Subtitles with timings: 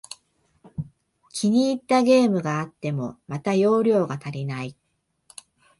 [1.31, 4.75] 気に入ったゲームがあっても、また容量が足りない